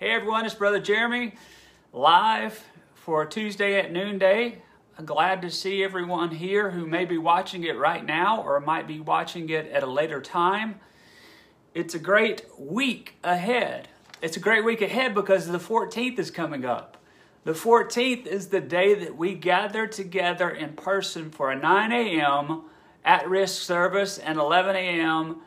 [0.00, 1.34] Hey everyone, it's Brother Jeremy
[1.92, 2.64] live
[2.94, 4.62] for Tuesday at noonday.
[4.96, 8.86] I'm glad to see everyone here who may be watching it right now or might
[8.86, 10.78] be watching it at a later time.
[11.74, 13.88] It's a great week ahead.
[14.22, 16.98] It's a great week ahead because the 14th is coming up.
[17.42, 22.62] The 14th is the day that we gather together in person for a 9 a.m.
[23.04, 25.40] at risk service and 11 a.m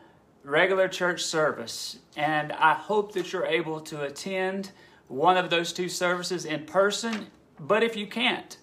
[0.44, 1.98] regular church service.
[2.16, 4.72] And I hope that you're able to attend
[5.08, 7.26] one of those two services in person.
[7.60, 8.56] But if you can't,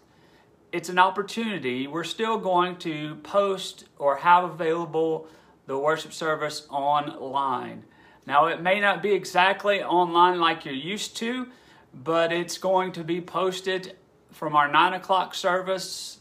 [0.71, 1.87] it's an opportunity.
[1.87, 5.27] We're still going to post or have available
[5.65, 7.84] the worship service online.
[8.25, 11.48] Now, it may not be exactly online like you're used to,
[11.93, 13.95] but it's going to be posted
[14.31, 16.20] from our 9 o'clock service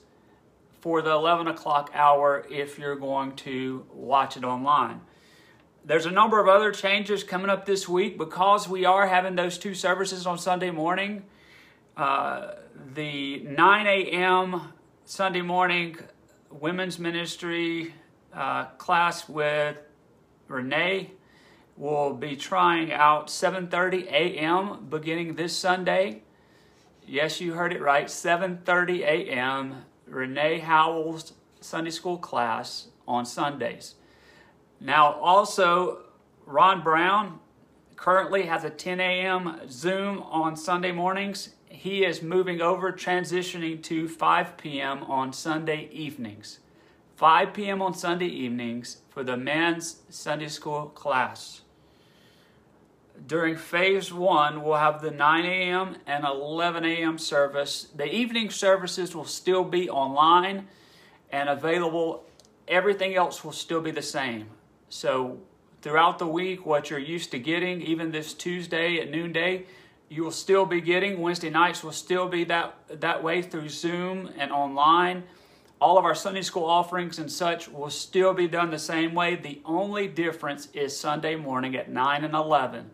[0.80, 5.00] for the 11 o'clock hour if you're going to watch it online.
[5.84, 9.59] There's a number of other changes coming up this week because we are having those
[9.59, 11.25] two services on Sunday morning.
[11.97, 12.52] Uh,
[12.94, 14.72] the 9 a.m.
[15.05, 15.97] Sunday morning
[16.50, 17.94] women's ministry
[18.33, 19.77] uh, class with
[20.48, 21.12] Renee
[21.77, 24.86] will be trying out 7:30 a.m.
[24.89, 26.22] beginning this Sunday.
[27.06, 28.06] Yes, you heard it right.
[28.06, 29.84] 7:30 a.m.
[30.06, 33.95] Renee Howell's Sunday school class on Sundays.
[34.80, 36.04] Now, also,
[36.46, 37.40] Ron Brown
[37.96, 39.60] currently has a 10 a.m.
[39.68, 41.50] Zoom on Sunday mornings.
[41.66, 45.02] He is moving over, transitioning to 5 p.m.
[45.04, 46.60] on Sunday evenings.
[47.16, 47.82] 5 p.m.
[47.82, 51.62] on Sunday evenings for the men's Sunday school class.
[53.26, 55.96] During phase one, we'll have the 9 a.m.
[56.06, 57.18] and 11 a.m.
[57.18, 57.88] service.
[57.96, 60.68] The evening services will still be online
[61.30, 62.24] and available.
[62.68, 64.46] Everything else will still be the same.
[64.89, 65.39] So
[65.83, 69.67] throughout the week, what you're used to getting, even this Tuesday at noonday,
[70.08, 71.20] you will still be getting.
[71.20, 75.24] Wednesday nights will still be that, that way through Zoom and online.
[75.80, 79.36] All of our Sunday school offerings and such will still be done the same way.
[79.36, 82.91] The only difference is Sunday morning at 9 and 11.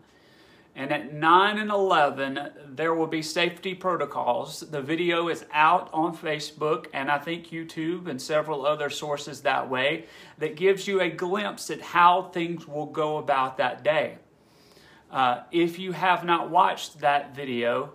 [0.77, 4.59] And at 9 and 11, there will be safety protocols.
[4.59, 9.69] The video is out on Facebook and I think YouTube and several other sources that
[9.69, 10.05] way
[10.37, 14.17] that gives you a glimpse at how things will go about that day.
[15.09, 17.93] Uh, if you have not watched that video,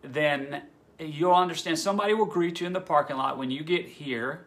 [0.00, 0.62] then
[0.98, 4.46] you'll understand somebody will greet you in the parking lot when you get here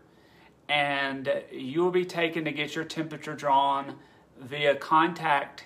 [0.70, 3.96] and you'll be taken to get your temperature drawn
[4.40, 5.66] via contact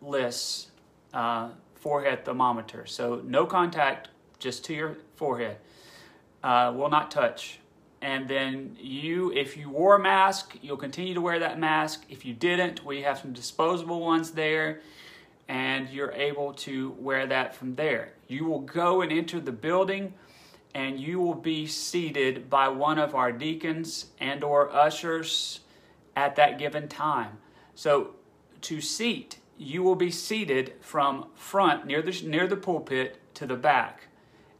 [0.00, 0.68] lists
[1.12, 2.86] uh, forehead thermometer.
[2.86, 4.08] So no contact,
[4.38, 5.58] just to your forehead.
[6.42, 7.58] Uh, will not touch.
[8.00, 12.04] And then you, if you wore a mask, you'll continue to wear that mask.
[12.08, 14.80] If you didn't, we have some disposable ones there,
[15.48, 18.12] and you're able to wear that from there.
[18.28, 20.14] You will go and enter the building,
[20.74, 25.60] and you will be seated by one of our deacons and or ushers
[26.14, 27.38] at that given time.
[27.74, 28.10] So
[28.60, 33.56] to seat you will be seated from front near the near the pulpit to the
[33.56, 34.08] back.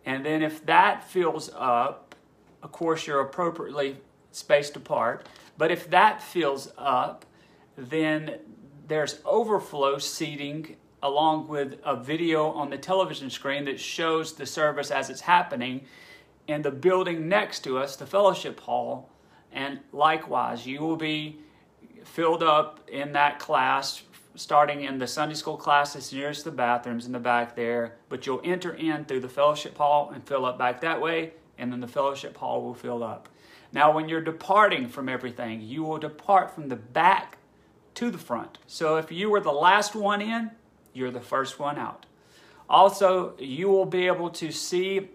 [0.04, 2.14] And then if that fills up,
[2.62, 3.98] of course you're appropriately
[4.32, 5.26] spaced apart,
[5.56, 7.24] but if that fills up,
[7.76, 8.38] then
[8.86, 14.90] there's overflow seating along with a video on the television screen that shows the service
[14.90, 15.82] as it's happening
[16.48, 19.10] in the building next to us, the fellowship hall,
[19.52, 21.38] and likewise you will be
[22.04, 24.02] filled up in that class
[24.38, 28.24] starting in the Sunday school class, classes nearest the bathrooms in the back there, but
[28.24, 31.80] you'll enter in through the fellowship hall and fill up back that way, and then
[31.80, 33.28] the fellowship hall will fill up.
[33.72, 37.38] Now, when you're departing from everything, you will depart from the back
[37.94, 38.58] to the front.
[38.66, 40.52] So if you were the last one in,
[40.94, 42.06] you're the first one out.
[42.70, 45.08] Also, you will be able to see,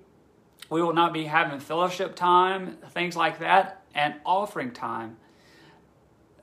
[0.70, 5.18] we will not be having fellowship time, things like that, and offering time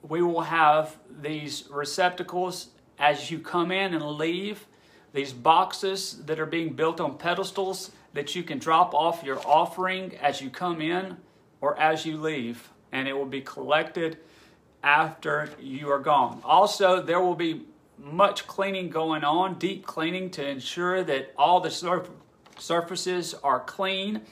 [0.03, 2.69] we will have these receptacles
[2.99, 4.67] as you come in and leave,
[5.13, 10.17] these boxes that are being built on pedestals that you can drop off your offering
[10.17, 11.17] as you come in
[11.61, 14.19] or as you leave, and it will be collected
[14.83, 16.41] after you are gone.
[16.45, 17.63] Also, there will be
[17.99, 22.09] much cleaning going on, deep cleaning to ensure that all the surf-
[22.59, 24.23] surfaces are clean.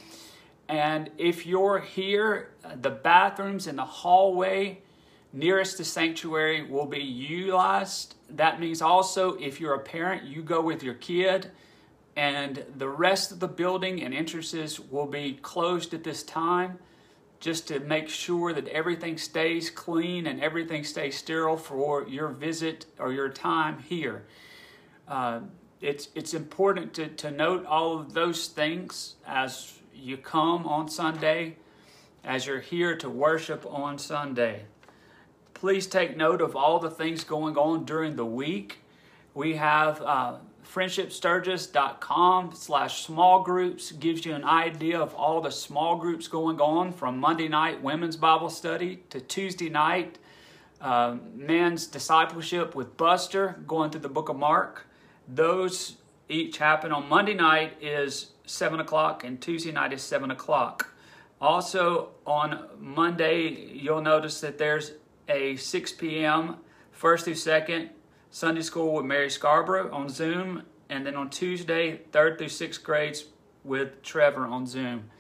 [0.69, 2.51] And if you're here,
[2.81, 4.81] the bathrooms in the hallway,
[5.33, 8.15] nearest the sanctuary will be utilized.
[8.31, 11.51] That means also if you're a parent, you go with your kid,
[12.17, 16.79] and the rest of the building and entrances will be closed at this time
[17.41, 22.87] just to make sure that everything stays clean and everything stays sterile for your visit
[22.99, 24.25] or your time here.
[25.07, 25.41] Uh,
[25.81, 31.57] it's it's important to, to note all of those things as you come on Sunday,
[32.25, 34.65] as you're here to worship on Sunday.
[35.61, 38.79] Please take note of all the things going on during the week.
[39.35, 45.97] We have uh, friendshipsturgis.com slash small groups gives you an idea of all the small
[45.97, 50.19] groups going on from Monday night women's Bible study to Tuesday night
[50.81, 54.87] uh, men's discipleship with Buster going through the book of Mark.
[55.27, 55.97] Those
[56.29, 60.93] each happen on Monday night is 7 o'clock and Tuesday night is 7 o'clock.
[61.41, 64.93] Also on Monday, you'll notice that there's
[65.29, 66.57] a 6 p.m.
[66.91, 67.91] first through second
[68.31, 73.25] Sunday school with Mary Scarborough on Zoom, and then on Tuesday, third through sixth grades
[73.65, 75.11] with Trevor on Zoom.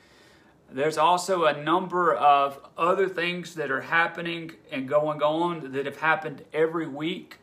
[0.70, 6.00] There's also a number of other things that are happening and going on that have
[6.00, 7.38] happened every week.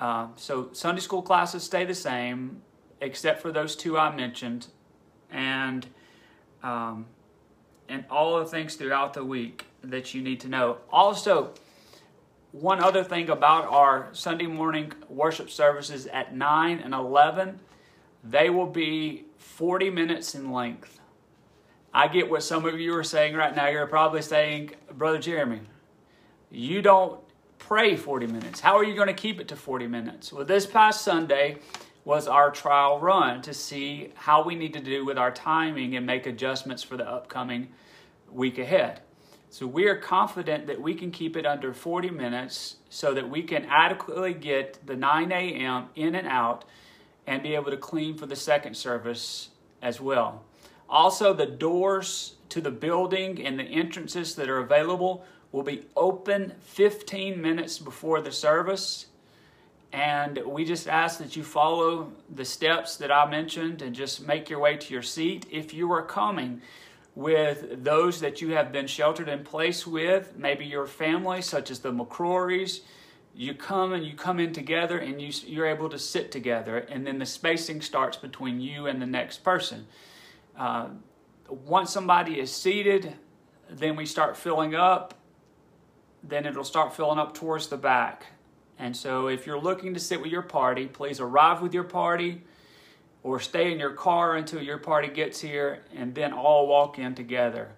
[0.00, 2.62] Uh, so Sunday school classes stay the same,
[3.00, 4.66] except for those two I mentioned,
[5.30, 5.86] and
[6.62, 7.06] um,
[7.88, 10.78] and all the things throughout the week that you need to know.
[10.90, 11.54] Also,
[12.52, 17.60] one other thing about our Sunday morning worship services at 9 and 11,
[18.24, 21.00] they will be 40 minutes in length.
[21.92, 23.68] I get what some of you are saying right now.
[23.68, 25.60] You're probably saying, Brother Jeremy,
[26.50, 27.20] you don't
[27.58, 28.60] pray 40 minutes.
[28.60, 30.32] How are you going to keep it to 40 minutes?
[30.32, 31.58] Well, this past Sunday
[32.04, 36.06] was our trial run to see how we need to do with our timing and
[36.06, 37.68] make adjustments for the upcoming
[38.30, 39.00] week ahead.
[39.52, 43.42] So we are confident that we can keep it under 40 minutes so that we
[43.42, 45.88] can adequately get the 9 a.m.
[45.96, 46.64] in and out
[47.26, 49.48] and be able to clean for the second service
[49.82, 50.44] as well.
[50.88, 56.52] Also, the doors to the building and the entrances that are available will be open
[56.60, 59.06] 15 minutes before the service.
[59.92, 64.48] And we just ask that you follow the steps that I mentioned and just make
[64.48, 65.46] your way to your seat.
[65.50, 66.62] If you are coming
[67.20, 71.80] with those that you have been sheltered in place with, maybe your family, such as
[71.80, 72.80] the McCrorys,
[73.34, 77.06] you come and you come in together and you, you're able to sit together, and
[77.06, 79.86] then the spacing starts between you and the next person.
[80.56, 80.88] Uh,
[81.46, 83.12] once somebody is seated,
[83.68, 85.12] then we start filling up.
[86.22, 88.28] Then it'll start filling up towards the back.
[88.78, 92.44] And so if you're looking to sit with your party, please arrive with your party
[93.22, 97.14] or stay in your car until your party gets here and then all walk in
[97.14, 97.68] together.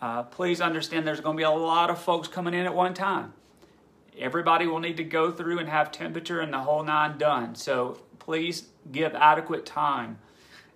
[0.00, 2.92] Uh, please understand there's going to be a lot of folks coming in at one
[2.92, 3.32] time.
[4.18, 7.54] Everybody will need to go through and have temperature and the whole nine done.
[7.54, 10.18] So please give adequate time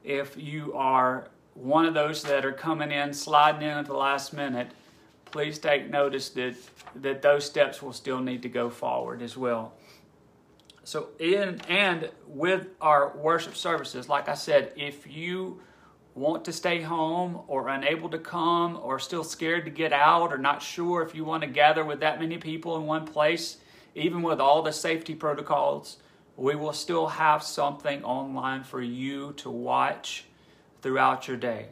[0.06, 4.32] if you are one of those that are coming in, sliding in at the last
[4.32, 4.68] minute,
[5.24, 6.54] please take notice that,
[6.94, 9.72] that those steps will still need to go forward as well.
[10.86, 15.60] So, in and with our worship services, like I said, if you
[16.14, 20.38] want to stay home or unable to come or still scared to get out or
[20.38, 23.56] not sure if you want to gather with that many people in one place,
[23.96, 25.96] even with all the safety protocols,
[26.36, 30.26] we will still have something online for you to watch
[30.82, 31.66] throughout your day.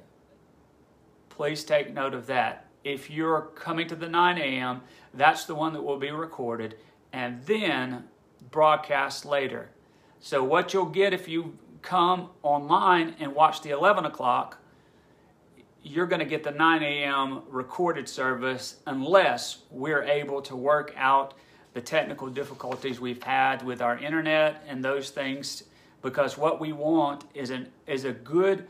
[1.29, 2.67] Please take note of that.
[2.83, 4.81] If you're coming to the 9 a.m.,
[5.15, 6.75] that's the one that will be recorded
[7.13, 8.09] and then
[8.51, 9.71] broadcast later.
[10.21, 14.59] So, what you'll get if you come online and watch the 11 o'clock,
[15.83, 17.43] you're going to get the 9 a.m.
[17.51, 21.35] recorded service unless we're able to work out
[21.75, 25.65] the technical difficulties we've had with our internet and those things
[26.05, 28.69] because what we want is an is a good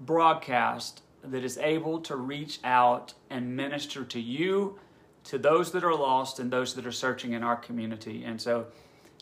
[0.00, 4.78] broadcast that is able to reach out and minister to you,
[5.22, 8.24] to those that are lost, and those that are searching in our community.
[8.24, 8.66] And so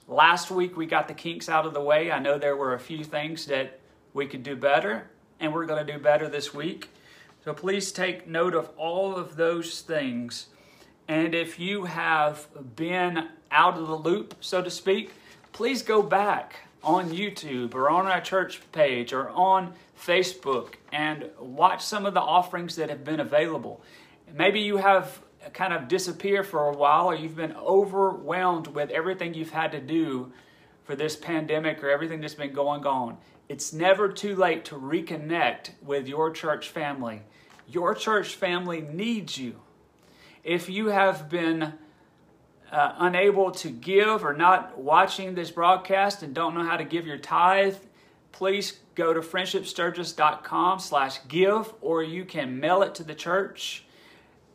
[0.08, 2.10] last week we got the kinks out of the way.
[2.10, 3.80] I know there were a few things that
[4.14, 6.90] we could do better, and we're going to do better this week.
[7.44, 10.46] So please take note of all of those things.
[11.08, 15.12] And if you have been out of the loop, so to speak,
[15.52, 21.82] please go back on YouTube or on our church page or on Facebook and watch
[21.82, 23.82] some of the offerings that have been available.
[24.34, 29.34] Maybe you have kind of disappear for a while or you've been overwhelmed with everything
[29.34, 30.32] you've had to do
[30.84, 33.16] for this pandemic or everything that's been going on.
[33.48, 37.22] It's never too late to reconnect with your church family.
[37.68, 39.60] Your church family needs you.
[40.44, 41.74] If you have been
[42.70, 47.06] uh, unable to give or not watching this broadcast and don't know how to give
[47.06, 47.76] your tithe,
[48.32, 53.84] please go to friendshipsturgis.com slash give or you can mail it to the church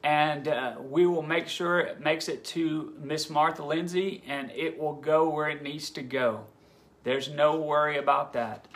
[0.04, 4.78] and uh, we will make sure it makes it to Miss Martha Lindsay and it
[4.78, 6.46] will go where it needs to go.
[7.04, 8.68] There's no worry about that.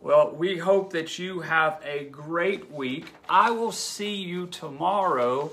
[0.00, 3.06] Well, we hope that you have a great week.
[3.28, 5.50] I will see you tomorrow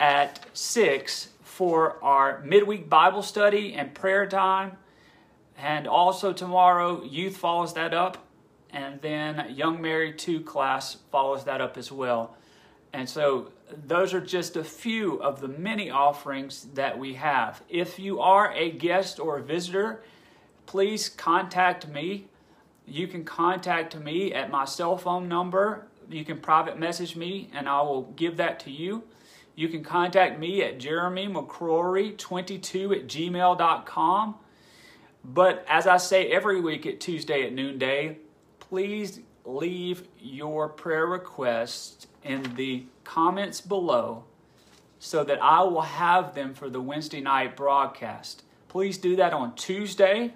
[0.00, 4.78] at 6 for our midweek Bible study and prayer time.
[5.56, 8.26] And also tomorrow, youth follows that up.
[8.70, 12.36] And then Young Married 2 class follows that up as well.
[12.92, 13.52] And so
[13.86, 17.62] those are just a few of the many offerings that we have.
[17.68, 20.02] If you are a guest or a visitor,
[20.66, 22.28] please contact me.
[22.86, 25.88] You can contact me at my cell phone number.
[26.10, 29.02] You can private message me and I will give that to you.
[29.54, 34.36] You can contact me at jeremymccrory22 at gmail.com.
[35.24, 38.18] But as I say every week at Tuesday at noonday,
[38.60, 44.22] please leave your prayer requests in the comments below
[44.98, 48.42] so that I will have them for the Wednesday night broadcast.
[48.68, 50.34] Please do that on Tuesday,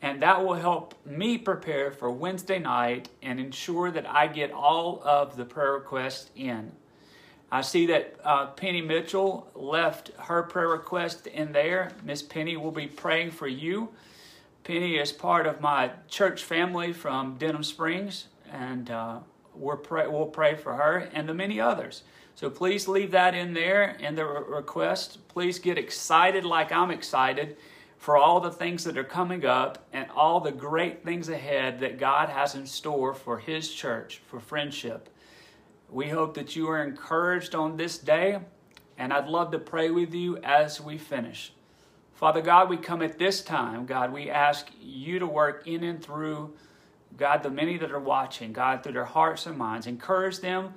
[0.00, 5.02] and that will help me prepare for Wednesday night and ensure that I get all
[5.04, 6.72] of the prayer requests in.
[7.50, 11.90] I see that uh, Penny Mitchell left her prayer request in there.
[12.04, 13.90] Miss Penny will be praying for you.
[14.64, 19.18] Penny is part of my church family from Denham Springs, and uh,
[19.54, 22.02] we're pray, we'll pray for her and the many others.
[22.34, 25.18] So please leave that in there in the request.
[25.28, 27.56] Please get excited like I'm excited
[27.98, 31.98] for all the things that are coming up and all the great things ahead that
[31.98, 35.08] God has in store for His church, for friendship.
[35.88, 38.40] We hope that you are encouraged on this day,
[38.98, 41.52] and I'd love to pray with you as we finish.
[42.14, 46.02] Father God, we come at this time, God, we ask you to work in and
[46.02, 46.54] through
[47.16, 50.74] God, the many that are watching, God, through their hearts and minds, encourage them.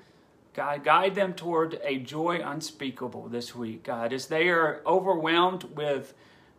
[0.54, 6.14] God, guide them toward a joy unspeakable this week, God, as they are overwhelmed with,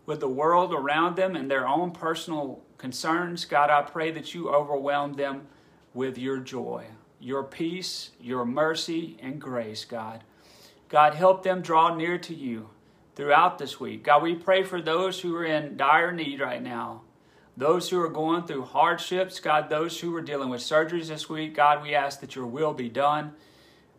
[0.04, 3.44] with the world around them and their own personal concerns.
[3.44, 5.46] God, I pray that you overwhelm them
[5.94, 6.86] with your joy,
[7.18, 10.24] your peace, your mercy, and grace, God.
[10.88, 12.68] God, help them draw near to you
[13.14, 14.04] throughout this week.
[14.04, 17.02] God, we pray for those who are in dire need right now
[17.56, 21.54] those who are going through hardships, God, those who are dealing with surgeries this week,
[21.54, 23.32] God, we ask that your will be done.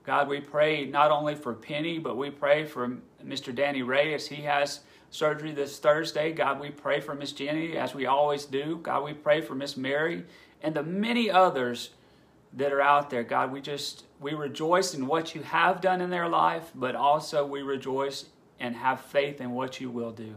[0.04, 3.54] God, we pray not only for Penny, but we pray for Mr.
[3.54, 6.32] Danny Ray as he has surgery this Thursday.
[6.32, 8.80] God, we pray for Miss Jenny as we always do.
[8.82, 10.24] God, we pray for Miss Mary
[10.62, 11.90] and the many others
[12.54, 13.24] that are out there.
[13.24, 17.46] God, we just we rejoice in what you have done in their life, but also
[17.46, 18.26] we rejoice
[18.60, 20.36] and have faith in what you will do.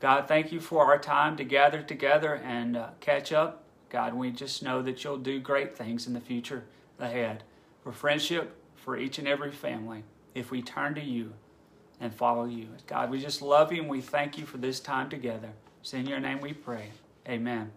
[0.00, 3.64] God, thank you for our time to gather together and uh, catch up.
[3.88, 6.64] God, we just know that you'll do great things in the future
[6.98, 7.44] ahead
[7.82, 10.02] for friendship, for each and every family,
[10.34, 11.32] if we turn to you
[12.00, 12.68] and follow you.
[12.86, 15.50] God, we just love you and we thank you for this time together.
[15.80, 16.90] It's in your name we pray.
[17.28, 17.70] Amen.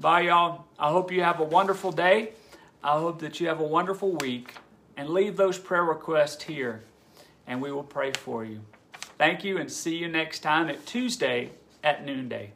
[0.00, 0.64] Bye, y'all.
[0.78, 2.32] I hope you have a wonderful day.
[2.82, 4.54] I hope that you have a wonderful week.
[4.96, 6.82] And leave those prayer requests here,
[7.46, 8.60] and we will pray for you.
[9.18, 11.50] Thank you and see you next time at Tuesday
[11.82, 12.52] at noonday.